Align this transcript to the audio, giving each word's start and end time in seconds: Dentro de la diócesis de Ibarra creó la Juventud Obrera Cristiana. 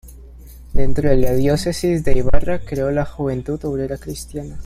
Dentro 0.73 1.09
de 1.11 1.17
la 1.17 1.31
diócesis 1.31 2.03
de 2.03 2.17
Ibarra 2.17 2.57
creó 2.65 2.89
la 2.89 3.05
Juventud 3.05 3.63
Obrera 3.65 3.97
Cristiana. 3.99 4.57